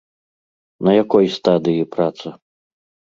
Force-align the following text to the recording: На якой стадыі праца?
На 0.87 0.91
якой 1.03 1.25
стадыі 1.37 1.83
праца? 1.95 2.33